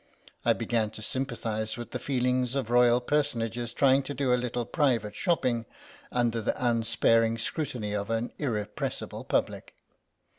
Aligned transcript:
I 0.43 0.53
began 0.53 0.89
to 0.97 1.03
sympathise 1.03 1.77
with 1.77 1.91
the 1.91 1.99
feelings 1.99 2.55
of 2.55 2.71
Royal 2.71 2.99
personages 2.99 3.71
trying 3.71 4.01
to 4.01 4.15
do 4.15 4.33
a 4.33 4.35
little 4.35 4.65
private 4.65 5.15
shopping 5.15 5.67
under 6.11 6.41
the 6.41 6.57
unsparing 6.57 7.37
scrutiny 7.37 7.93
of 7.93 8.09
an 8.09 8.33
irrepressible 8.39 9.23
public. 9.25 9.75